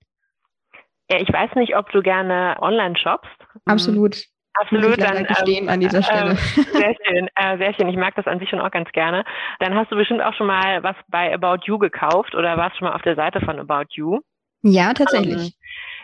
Ja, 1.10 1.18
ich 1.18 1.32
weiß 1.32 1.54
nicht, 1.54 1.76
ob 1.76 1.90
du 1.90 2.02
gerne 2.02 2.56
online 2.60 2.96
shoppst. 2.96 3.30
Absolut. 3.64 4.24
Absolut, 4.60 5.00
dann 5.00 5.26
ähm, 5.46 5.68
an 5.68 5.80
dieser 5.80 6.02
Stelle. 6.02 6.32
Äh, 6.32 6.34
sehr 6.34 6.94
schön, 7.04 7.28
äh, 7.36 7.58
sehr 7.58 7.74
schön. 7.74 7.88
Ich 7.88 7.96
mag 7.96 8.14
das 8.16 8.26
an 8.26 8.40
sich 8.40 8.48
schon 8.48 8.60
auch 8.60 8.72
ganz 8.72 8.90
gerne. 8.90 9.24
Dann 9.60 9.74
hast 9.74 9.92
du 9.92 9.96
bestimmt 9.96 10.20
auch 10.20 10.34
schon 10.34 10.48
mal 10.48 10.82
was 10.82 10.96
bei 11.08 11.32
About 11.32 11.64
You 11.64 11.78
gekauft 11.78 12.34
oder 12.34 12.56
warst 12.56 12.76
schon 12.76 12.88
mal 12.88 12.94
auf 12.94 13.02
der 13.02 13.14
Seite 13.14 13.40
von 13.40 13.60
About 13.60 13.90
You? 13.90 14.18
Ja, 14.62 14.92
tatsächlich. 14.94 15.36
Ähm, 15.36 15.52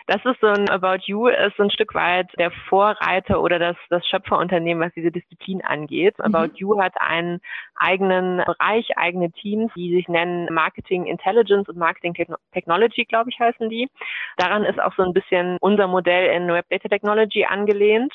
Das 0.07 0.23
ist 0.23 0.39
so 0.39 0.47
ein 0.47 0.69
About 0.69 1.03
You, 1.05 1.27
ist 1.27 1.57
so 1.57 1.63
ein 1.63 1.71
Stück 1.71 1.95
weit 1.95 2.27
der 2.37 2.51
Vorreiter 2.69 3.41
oder 3.41 3.57
das, 3.57 3.75
das 3.89 4.05
Schöpferunternehmen, 4.07 4.83
was 4.83 4.93
diese 4.93 5.11
Disziplin 5.11 5.63
angeht. 5.63 6.17
Mhm. 6.19 6.25
About 6.25 6.57
You 6.57 6.79
hat 6.79 6.93
einen 6.99 7.41
eigenen 7.75 8.37
Bereich, 8.45 8.97
eigene 8.97 9.31
Teams, 9.31 9.71
die 9.75 9.95
sich 9.95 10.07
nennen 10.07 10.53
Marketing 10.53 11.05
Intelligence 11.05 11.67
und 11.69 11.77
Marketing 11.77 12.13
Technology, 12.53 13.05
glaube 13.05 13.31
ich, 13.31 13.39
heißen 13.39 13.69
die. 13.69 13.89
Daran 14.37 14.63
ist 14.63 14.79
auch 14.79 14.93
so 14.95 15.03
ein 15.03 15.13
bisschen 15.13 15.57
unser 15.59 15.87
Modell 15.87 16.35
in 16.35 16.47
Web 16.49 16.65
Data 16.69 16.87
Technology 16.87 17.45
angelehnt. 17.45 18.13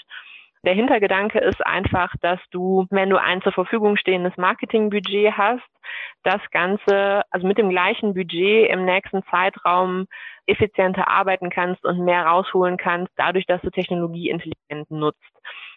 Der 0.63 0.75
Hintergedanke 0.75 1.39
ist 1.39 1.65
einfach, 1.67 2.13
dass 2.21 2.39
du, 2.51 2.87
wenn 2.91 3.09
du 3.09 3.17
ein 3.17 3.41
zur 3.41 3.53
Verfügung 3.53 3.97
stehendes 3.97 4.37
Marketingbudget 4.37 5.37
hast, 5.37 5.67
das 6.23 6.41
Ganze, 6.51 7.23
also 7.31 7.47
mit 7.47 7.57
dem 7.57 7.71
gleichen 7.71 8.13
Budget 8.13 8.71
im 8.71 8.85
nächsten 8.85 9.23
Zeitraum 9.31 10.07
effizienter 10.47 11.09
arbeiten 11.09 11.49
kannst 11.49 11.85
und 11.85 12.05
mehr 12.05 12.27
rausholen 12.27 12.77
kannst, 12.77 13.11
dadurch, 13.17 13.47
dass 13.47 13.63
du 13.63 13.71
Technologie 13.71 14.29
intelligent 14.29 14.91
nutzt. 14.91 15.19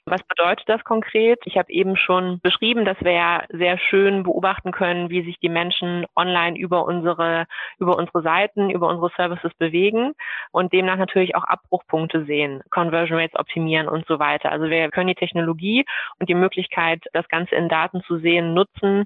Was 0.06 0.22
bedeutet 0.24 0.68
das 0.68 0.84
konkret? 0.84 1.40
Ich 1.46 1.58
habe 1.58 1.72
eben 1.72 1.96
schon 1.96 2.42
beschrieben, 2.42 2.84
dass 2.84 3.00
wir 3.00 3.14
ja 3.14 3.44
sehr 3.50 3.78
schön 3.78 4.24
beobachten 4.24 4.74
können, 4.74 5.10
wie 5.10 5.24
sich 5.24 5.40
die 5.40 5.48
Menschen 5.48 6.06
online 6.18 6.58
über 6.58 6.84
unsere, 6.86 7.46
über 7.80 7.96
unsere 7.98 8.22
Seiten, 8.22 8.70
über 8.70 8.90
unsere 8.90 9.12
Services 9.16 9.54
bewegen 9.54 10.14
und 10.52 10.74
demnach 10.74 10.98
natürlich 10.98 11.36
auch 11.38 11.46
Abbruchpunkte 11.46 12.26
sehen, 12.26 12.64
Conversion 12.70 13.18
Rates 13.18 13.40
optimieren 13.40 13.88
und 13.88 14.06
so 14.06 14.20
weiter. 14.20 14.52
Also 14.52 14.70
wir 14.70 14.90
können 14.92 15.08
die 15.08 15.16
Technologie 15.16 15.86
und 16.20 16.28
die 16.28 16.36
Möglichkeit, 16.36 17.06
das 17.14 17.30
Ganze 17.30 17.56
in 17.56 17.70
Daten 17.70 18.04
zu 18.04 18.18
sehen, 18.18 18.54
nutzen, 18.54 19.06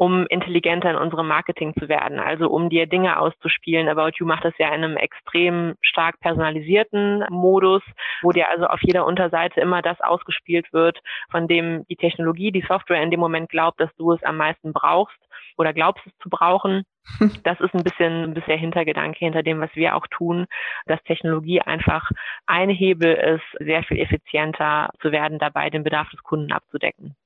um 0.00 0.26
intelligenter 0.28 0.88
in 0.92 0.96
unserem 0.96 1.28
Marketing 1.28 1.74
zu 1.78 1.90
werden. 1.90 2.18
Also 2.20 2.48
um 2.48 2.70
dir 2.70 2.86
Dinge 2.86 3.18
auszuspielen. 3.18 3.86
About 3.86 4.12
You 4.18 4.24
macht 4.24 4.46
das 4.46 4.54
ja 4.56 4.68
in 4.68 4.82
einem 4.82 4.96
extrem 4.96 5.74
stark 5.82 6.18
personalisierten 6.20 7.26
Modus, 7.28 7.82
wo 8.22 8.30
dir 8.30 8.48
also 8.48 8.64
auf 8.64 8.80
jeder 8.80 9.04
Unterseite 9.04 9.60
immer 9.60 9.82
das 9.82 10.00
ausgespielt 10.00 10.72
wird, 10.72 10.98
von 11.30 11.48
dem 11.48 11.84
die 11.90 11.96
Technologie, 11.96 12.50
die 12.50 12.64
Software 12.66 13.02
in 13.02 13.10
dem 13.10 13.20
Moment 13.20 13.50
glaubt, 13.50 13.78
dass 13.78 13.94
du 13.96 14.12
es 14.12 14.22
am 14.22 14.38
meisten 14.38 14.72
brauchst 14.72 15.18
oder 15.58 15.74
glaubst 15.74 16.06
es 16.06 16.16
zu 16.22 16.30
brauchen. 16.30 16.84
Das 17.44 17.60
ist 17.60 17.74
ein 17.74 17.84
bisschen 17.84 18.32
bisher 18.32 18.56
Hintergedanke 18.56 19.18
hinter 19.18 19.42
dem, 19.42 19.60
was 19.60 19.74
wir 19.74 19.96
auch 19.96 20.06
tun, 20.06 20.46
dass 20.86 21.02
Technologie 21.02 21.60
einfach 21.60 22.10
ein 22.46 22.70
Hebel 22.70 23.12
ist, 23.12 23.66
sehr 23.66 23.82
viel 23.82 23.98
effizienter 23.98 24.88
zu 25.02 25.12
werden, 25.12 25.38
dabei 25.38 25.68
den 25.68 25.82
Bedarf 25.82 26.08
des 26.08 26.22
Kunden 26.22 26.52
abzudecken. 26.52 27.16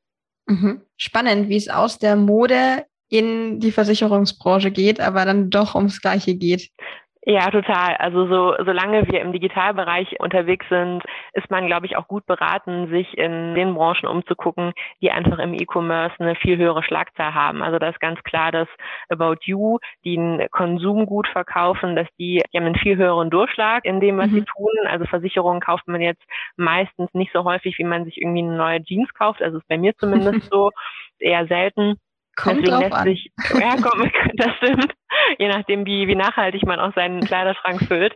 Mhm. 0.46 0.82
Spannend, 0.96 1.48
wie 1.48 1.56
es 1.56 1.68
aus 1.68 1.98
der 1.98 2.16
Mode 2.16 2.84
in 3.08 3.60
die 3.60 3.72
Versicherungsbranche 3.72 4.70
geht, 4.70 5.00
aber 5.00 5.24
dann 5.24 5.50
doch 5.50 5.74
ums 5.74 6.00
Gleiche 6.00 6.34
geht. 6.34 6.70
Ja, 7.26 7.50
total. 7.50 7.96
Also 7.96 8.26
so, 8.26 8.54
solange 8.62 9.08
wir 9.08 9.22
im 9.22 9.32
Digitalbereich 9.32 10.20
unterwegs 10.20 10.68
sind, 10.68 11.02
ist 11.32 11.50
man, 11.50 11.66
glaube 11.66 11.86
ich, 11.86 11.96
auch 11.96 12.06
gut 12.06 12.26
beraten, 12.26 12.88
sich 12.90 13.16
in 13.16 13.54
den 13.54 13.74
Branchen 13.74 14.06
umzugucken, 14.06 14.74
die 15.00 15.10
einfach 15.10 15.38
im 15.38 15.54
E-Commerce 15.54 16.14
eine 16.18 16.34
viel 16.34 16.58
höhere 16.58 16.82
Schlagzahl 16.82 17.32
haben. 17.32 17.62
Also 17.62 17.78
da 17.78 17.88
ist 17.88 18.00
ganz 18.00 18.22
klar, 18.24 18.52
dass 18.52 18.68
About 19.08 19.36
You, 19.44 19.78
die 20.04 20.18
einen 20.18 20.50
Konsumgut 20.50 21.26
verkaufen, 21.28 21.96
dass 21.96 22.08
die, 22.18 22.42
die 22.52 22.58
haben 22.58 22.66
einen 22.66 22.74
viel 22.74 22.98
höheren 22.98 23.30
Durchschlag 23.30 23.86
in 23.86 24.00
dem, 24.00 24.18
was 24.18 24.26
mhm. 24.26 24.34
sie 24.34 24.44
tun. 24.44 24.86
Also 24.86 25.06
Versicherungen 25.06 25.62
kauft 25.62 25.88
man 25.88 26.02
jetzt 26.02 26.22
meistens 26.56 27.08
nicht 27.14 27.32
so 27.32 27.44
häufig, 27.44 27.78
wie 27.78 27.84
man 27.84 28.04
sich 28.04 28.20
irgendwie 28.20 28.42
eine 28.42 28.56
neue 28.56 28.84
Jeans 28.84 29.14
kauft. 29.14 29.40
Also 29.40 29.58
ist 29.58 29.68
bei 29.68 29.78
mir 29.78 29.96
zumindest 29.96 30.42
so 30.52 30.70
eher 31.18 31.46
selten. 31.46 31.96
Kommt 32.36 32.66
Deswegen 32.66 32.80
lässt 32.80 33.02
sich, 33.04 33.32
ja, 33.60 33.76
kommt, 33.76 34.12
das 34.34 34.54
stimmt. 34.56 34.92
Je 35.38 35.48
nachdem, 35.48 35.86
wie, 35.86 36.08
wie 36.08 36.16
nachhaltig 36.16 36.64
man 36.66 36.80
auch 36.80 36.94
seinen 36.94 37.20
Kleiderschrank 37.20 37.86
füllt. 37.86 38.14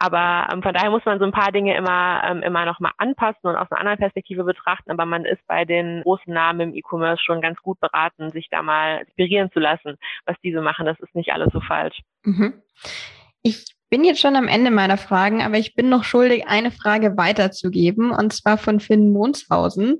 Aber 0.00 0.48
ähm, 0.52 0.62
von 0.62 0.72
daher 0.72 0.90
muss 0.90 1.04
man 1.04 1.18
so 1.18 1.24
ein 1.24 1.32
paar 1.32 1.50
Dinge 1.50 1.76
immer, 1.76 2.22
ähm, 2.24 2.42
immer 2.42 2.64
nochmal 2.64 2.92
anpassen 2.98 3.40
und 3.42 3.56
aus 3.56 3.70
einer 3.70 3.80
anderen 3.80 3.98
Perspektive 3.98 4.44
betrachten. 4.44 4.90
Aber 4.90 5.06
man 5.06 5.24
ist 5.24 5.44
bei 5.46 5.64
den 5.64 6.02
großen 6.02 6.32
Namen 6.32 6.60
im 6.60 6.74
E-Commerce 6.74 7.22
schon 7.24 7.40
ganz 7.40 7.58
gut 7.60 7.80
beraten, 7.80 8.30
sich 8.30 8.48
da 8.50 8.62
mal 8.62 9.00
inspirieren 9.00 9.50
zu 9.52 9.58
lassen, 9.58 9.96
was 10.24 10.36
diese 10.42 10.60
machen. 10.60 10.86
Das 10.86 10.98
ist 11.00 11.14
nicht 11.14 11.32
alles 11.32 11.52
so 11.52 11.60
falsch. 11.60 12.00
Mhm. 12.22 12.62
Ich 13.42 13.64
bin 13.90 14.04
jetzt 14.04 14.20
schon 14.20 14.36
am 14.36 14.48
Ende 14.48 14.70
meiner 14.70 14.98
Fragen, 14.98 15.42
aber 15.42 15.56
ich 15.56 15.74
bin 15.74 15.88
noch 15.88 16.04
schuldig, 16.04 16.46
eine 16.46 16.70
Frage 16.70 17.16
weiterzugeben, 17.16 18.10
und 18.10 18.32
zwar 18.32 18.58
von 18.58 18.80
Finn 18.80 19.12
Monshausen, 19.12 19.98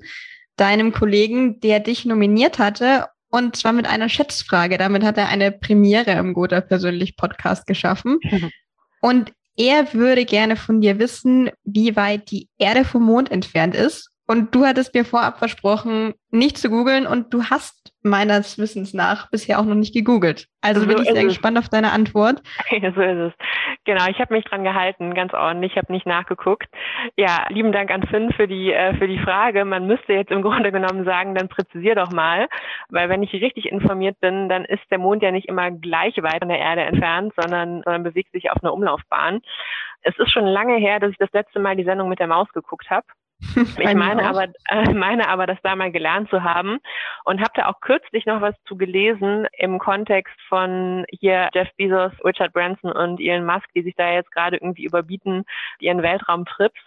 deinem 0.56 0.92
Kollegen, 0.92 1.61
der 1.61 1.80
dich 1.80 2.04
nominiert 2.04 2.58
hatte 2.58 3.06
und 3.30 3.56
zwar 3.56 3.73
mit 3.73 3.87
einer 3.87 4.08
Schätzfrage. 4.08 4.78
Damit 4.78 5.02
hat 5.02 5.18
er 5.18 5.28
eine 5.28 5.52
Premiere 5.52 6.12
im 6.12 6.35
Gotha 6.35 6.61
persönlich 6.61 7.16
Podcast 7.16 7.66
geschaffen. 7.66 8.18
Und 9.00 9.32
er 9.56 9.92
würde 9.92 10.25
gerne 10.25 10.56
von 10.56 10.80
dir 10.80 10.99
wissen, 10.99 11.50
wie 11.64 11.94
weit 11.97 12.30
die 12.30 12.49
Erde 12.58 12.85
vom 12.85 13.04
Mond 13.04 13.30
entfernt 13.30 13.75
ist. 13.75 14.11
Und 14.30 14.54
du 14.54 14.66
hattest 14.66 14.94
mir 14.94 15.06
vorab 15.06 15.38
versprochen, 15.38 16.12
nicht 16.30 16.58
zu 16.58 16.68
googeln 16.68 17.06
und 17.06 17.32
du 17.32 17.44
hast 17.44 17.94
meines 18.02 18.58
Wissens 18.58 18.92
nach 18.92 19.30
bisher 19.30 19.58
auch 19.58 19.64
noch 19.64 19.75
nicht 19.75 19.94
gegoogelt. 19.94 20.49
Also 20.61 20.82
so 20.82 20.87
bin 20.87 20.99
ich 20.99 21.08
sehr 21.08 21.23
es. 21.23 21.28
gespannt 21.28 21.56
auf 21.56 21.70
deine 21.70 21.92
Antwort. 21.92 22.42
Ja, 22.70 22.92
so 22.92 23.00
ist 23.00 23.18
es. 23.18 23.32
Genau, 23.85 24.06
ich 24.08 24.18
habe 24.20 24.35
mich 24.35 24.44
dran 24.44 24.64
gehalten, 24.64 25.14
ganz 25.14 25.32
ordentlich, 25.32 25.73
ich 25.73 25.78
habe 25.78 25.90
nicht 25.90 26.06
nachgeguckt. 26.06 26.66
Ja, 27.16 27.47
lieben 27.49 27.73
Dank 27.73 27.90
an 27.90 28.02
Finn 28.02 28.30
für 28.32 28.47
die 28.47 28.70
äh, 28.70 28.94
für 28.99 29.08
die 29.08 29.18
Frage. 29.18 29.64
Man 29.64 29.87
müsste 29.87 30.12
jetzt 30.12 30.30
im 30.30 30.42
Grunde 30.49 30.73
genommen 30.73 31.06
sagen, 31.06 31.35
dann 31.35 31.49
präzisier 31.49 31.94
doch 31.94 32.12
mal, 32.12 32.49
weil 32.90 33.08
wenn 33.08 33.23
ich 33.23 33.32
richtig 33.32 33.66
informiert 33.66 34.20
bin, 34.20 34.50
dann 34.50 34.66
ist 34.66 34.82
der 34.90 34.99
Mond 34.99 35.23
ja 35.23 35.30
nicht 35.30 35.49
immer 35.49 35.70
gleich 35.70 36.14
weit 36.18 36.40
von 36.40 36.49
der 36.49 36.58
Erde 36.58 36.82
entfernt, 36.82 37.32
sondern, 37.35 37.82
sondern 37.82 38.02
bewegt 38.02 38.32
sich 38.32 38.50
auf 38.50 38.62
einer 38.62 38.75
Umlaufbahn. 38.75 39.40
Es 40.02 40.16
ist 40.18 40.30
schon 40.30 40.44
lange 40.44 40.76
her, 40.76 41.00
dass 41.00 41.11
ich 41.11 41.18
das 41.18 41.32
letzte 41.32 41.58
Mal 41.58 41.76
die 41.76 41.85
Sendung 41.85 42.11
mit 42.11 42.18
der 42.18 42.28
Maus 42.28 42.49
geguckt 42.52 42.90
habe. 42.90 43.06
Ich 43.78 43.95
meine 43.95 44.25
aber, 44.25 44.47
äh, 44.68 44.92
meine 44.92 45.28
aber, 45.28 45.47
das 45.47 45.59
da 45.62 45.76
mal 45.76 45.92
gelernt 45.92 46.28
zu 46.30 46.42
haben 46.42 46.78
und 47.25 47.40
habe 47.40 47.52
da 47.54 47.66
auch 47.68 47.80
kürzlich 47.80 48.26
noch 48.26 48.40
was 48.40 48.54
zu 48.66 48.76
gelesen 48.76 49.47
im 49.57 49.78
Kontext 49.78 50.35
von 50.49 51.04
hier 51.11 51.49
Jeff 51.54 51.68
Bezos, 51.76 52.12
Richard 52.25 52.52
Branson 52.52 52.92
und 52.92 53.21
Elon 53.21 53.47
Musk, 53.47 53.66
die 53.75 53.83
sich 53.83 53.95
da 53.97 54.12
jetzt 54.12 54.33
gerade 54.33 54.57
irgendwie 54.57 54.85
überbieten, 54.85 55.45
ihren 55.80 56.02
Weltraumtrips 56.02 56.80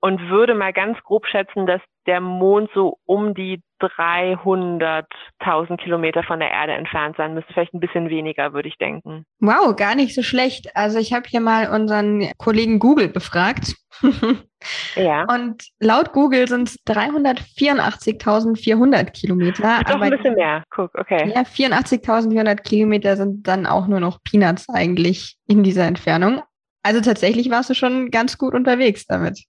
und 0.00 0.28
würde 0.28 0.54
mal 0.54 0.72
ganz 0.72 0.98
grob 1.02 1.26
schätzen, 1.26 1.66
dass 1.66 1.80
der 2.06 2.20
Mond 2.20 2.70
so 2.74 2.98
um 3.06 3.34
die 3.34 3.60
300.000 3.80 5.76
Kilometer 5.76 6.22
von 6.22 6.38
der 6.38 6.50
Erde 6.50 6.72
entfernt 6.74 7.16
sein 7.16 7.34
müsste. 7.34 7.52
Vielleicht 7.52 7.74
ein 7.74 7.80
bisschen 7.80 8.08
weniger, 8.08 8.52
würde 8.52 8.68
ich 8.68 8.78
denken. 8.78 9.26
Wow, 9.40 9.74
gar 9.76 9.94
nicht 9.94 10.14
so 10.14 10.22
schlecht. 10.22 10.76
Also 10.76 10.98
ich 10.98 11.12
habe 11.12 11.26
hier 11.28 11.40
mal 11.40 11.68
unseren 11.70 12.30
Kollegen 12.38 12.78
Google 12.78 13.08
befragt. 13.08 13.74
ja. 14.96 15.24
Und 15.32 15.64
laut 15.80 16.12
Google 16.12 16.46
sind 16.48 16.68
es 16.68 16.76
384.400 16.86 19.10
Kilometer. 19.10 19.80
Doch 19.86 20.00
ein 20.00 20.10
bisschen 20.10 20.34
mehr. 20.34 20.64
Guck, 20.70 20.90
okay. 20.98 21.32
Ja, 21.34 21.42
84.400 21.42 22.62
Kilometer 22.62 23.16
sind 23.16 23.46
dann 23.46 23.66
auch 23.66 23.86
nur 23.86 24.00
noch 24.00 24.18
Peanuts 24.22 24.68
eigentlich 24.68 25.36
in 25.46 25.62
dieser 25.62 25.86
Entfernung. 25.86 26.42
Also 26.82 27.00
tatsächlich 27.00 27.50
warst 27.50 27.70
du 27.70 27.74
schon 27.74 28.10
ganz 28.10 28.38
gut 28.38 28.54
unterwegs 28.54 29.06
damit. 29.06 29.44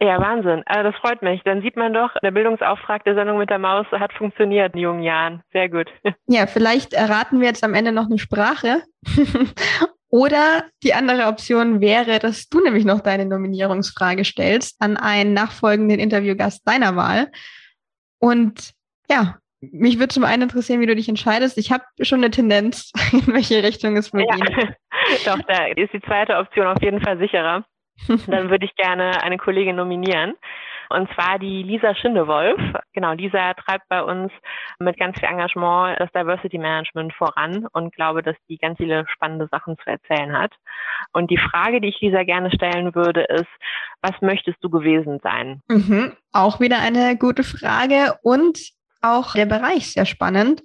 Ja, 0.00 0.20
Wahnsinn. 0.20 0.62
Also 0.66 0.90
das 0.90 1.00
freut 1.00 1.22
mich. 1.22 1.42
Dann 1.44 1.60
sieht 1.60 1.76
man 1.76 1.92
doch, 1.92 2.10
der 2.22 2.30
Bildungsauftrag 2.30 3.02
der 3.04 3.14
Sendung 3.14 3.38
mit 3.38 3.50
der 3.50 3.58
Maus 3.58 3.86
hat 3.90 4.12
funktioniert 4.12 4.74
in 4.74 4.80
jungen 4.80 5.02
Jahren. 5.02 5.42
Sehr 5.52 5.68
gut. 5.68 5.88
Ja, 6.30 6.46
vielleicht 6.46 6.92
erraten 6.92 7.40
wir 7.40 7.48
jetzt 7.48 7.64
am 7.64 7.74
Ende 7.74 7.90
noch 7.90 8.06
eine 8.06 8.18
Sprache. 8.18 8.82
Oder 10.10 10.64
die 10.82 10.94
andere 10.94 11.26
Option 11.26 11.80
wäre, 11.80 12.18
dass 12.18 12.48
du 12.48 12.60
nämlich 12.60 12.84
noch 12.84 13.00
deine 13.00 13.26
Nominierungsfrage 13.26 14.24
stellst 14.24 14.80
an 14.80 14.96
einen 14.96 15.34
nachfolgenden 15.34 15.98
Interviewgast 15.98 16.66
deiner 16.66 16.96
Wahl. 16.96 17.30
Und 18.18 18.72
ja, 19.10 19.36
mich 19.60 19.98
würde 19.98 20.08
zum 20.08 20.24
einen 20.24 20.42
interessieren, 20.42 20.80
wie 20.80 20.86
du 20.86 20.96
dich 20.96 21.08
entscheidest. 21.08 21.58
Ich 21.58 21.72
habe 21.72 21.84
schon 22.02 22.20
eine 22.20 22.30
Tendenz, 22.30 22.92
in 23.12 23.26
welche 23.34 23.62
Richtung 23.62 23.96
es 23.96 24.12
wohl 24.12 24.22
ja. 24.22 24.36
geht. 24.36 24.74
Doch, 25.26 25.38
da 25.46 25.66
ist 25.66 25.92
die 25.92 26.02
zweite 26.02 26.36
Option 26.36 26.66
auf 26.66 26.82
jeden 26.82 27.00
Fall 27.00 27.18
sicherer. 27.18 27.64
dann 28.26 28.50
würde 28.50 28.64
ich 28.64 28.74
gerne 28.76 29.22
eine 29.22 29.38
Kollegin 29.38 29.76
nominieren. 29.76 30.34
Und 30.90 31.08
zwar 31.14 31.38
die 31.38 31.62
Lisa 31.62 31.94
Schindewolf. 31.94 32.60
Genau, 32.92 33.12
Lisa 33.12 33.54
treibt 33.54 33.88
bei 33.88 34.02
uns 34.02 34.32
mit 34.78 34.98
ganz 34.98 35.18
viel 35.18 35.28
Engagement 35.28 35.98
das 36.00 36.10
Diversity 36.12 36.58
Management 36.58 37.12
voran 37.14 37.66
und 37.72 37.94
glaube, 37.94 38.22
dass 38.22 38.36
die 38.48 38.58
ganz 38.58 38.78
viele 38.78 39.04
spannende 39.08 39.48
Sachen 39.50 39.76
zu 39.78 39.90
erzählen 39.90 40.36
hat. 40.36 40.52
Und 41.12 41.30
die 41.30 41.38
Frage, 41.38 41.80
die 41.80 41.88
ich 41.88 42.00
Lisa 42.00 42.22
gerne 42.24 42.50
stellen 42.52 42.94
würde, 42.94 43.22
ist, 43.22 43.48
was 44.02 44.14
möchtest 44.20 44.58
du 44.62 44.70
gewesen 44.70 45.20
sein? 45.22 45.62
Mhm. 45.68 46.12
Auch 46.32 46.60
wieder 46.60 46.78
eine 46.78 47.16
gute 47.16 47.42
Frage 47.42 48.18
und 48.22 48.58
auch 49.00 49.34
der 49.34 49.46
Bereich 49.46 49.92
sehr 49.92 50.06
spannend 50.06 50.62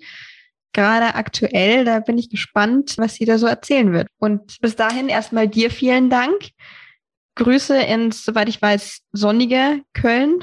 gerade 0.74 1.16
aktuell. 1.16 1.86
Da 1.86 2.00
bin 2.00 2.18
ich 2.18 2.30
gespannt, 2.30 2.96
was 2.98 3.16
sie 3.16 3.26
da 3.26 3.38
so 3.38 3.48
erzählen 3.48 3.94
wird. 3.94 4.08
Und 4.18 4.60
bis 4.60 4.76
dahin 4.76 5.08
erstmal 5.08 5.48
dir 5.48 5.72
vielen 5.72 6.10
Dank. 6.10 6.50
Grüße 7.36 7.82
ins, 7.82 8.24
soweit 8.24 8.50
ich 8.50 8.62
weiß, 8.62 9.02
sonnige 9.12 9.82
Köln. 9.94 10.40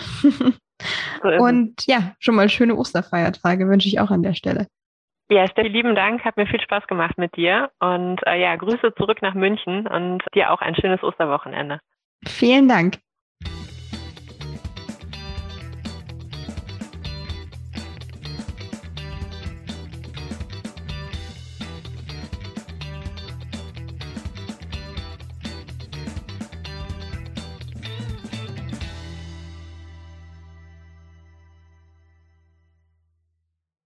Und 1.23 1.87
ja, 1.87 2.15
schon 2.19 2.35
mal 2.35 2.49
schöne 2.49 2.75
Osterfeiertage 2.75 3.69
wünsche 3.69 3.89
ich 3.89 4.01
auch 4.01 4.11
an 4.11 4.23
der 4.23 4.35
Stelle. 4.35 4.67
Ja, 5.31 5.47
Steffi, 5.47 5.69
lieben 5.69 5.95
Dank. 5.95 6.25
Hat 6.25 6.37
mir 6.37 6.47
viel 6.47 6.61
Spaß 6.61 6.87
gemacht 6.87 7.17
mit 7.17 7.37
dir. 7.37 7.71
Und 7.79 8.21
äh, 8.27 8.41
ja, 8.41 8.57
Grüße 8.57 8.95
zurück 8.97 9.23
nach 9.23 9.35
München 9.35 9.87
und 9.87 10.23
dir 10.35 10.51
auch 10.51 10.61
ein 10.61 10.75
schönes 10.75 11.03
Osterwochenende. 11.03 11.81
Vielen 12.27 12.69
Dank. 12.69 12.99